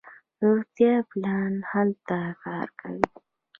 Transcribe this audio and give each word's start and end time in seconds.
روغتیاپالان 0.41 1.53
هلته 1.71 2.17
کار 2.43 2.67
کوي. 2.79 3.05